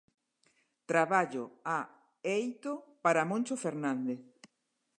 [0.89, 1.45] Traballo
[1.75, 1.77] a
[2.39, 4.19] eito para Moncho Fernández.